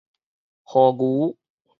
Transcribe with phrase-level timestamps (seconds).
[0.63, 1.37] 和牛